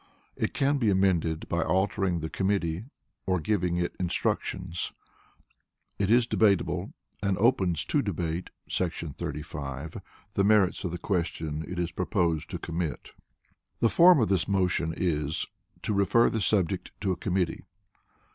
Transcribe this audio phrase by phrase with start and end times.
[0.35, 2.85] It can be amended by altering the committee,
[3.27, 4.93] or giving it instructions.
[5.99, 8.49] It is debatable, and opens to debate[§
[9.15, 10.01] 35]
[10.33, 13.11] the merits of the question it is proposed to commit.
[13.79, 15.45] The Form of this motion is
[15.83, 17.63] "to refer the subject to a committee."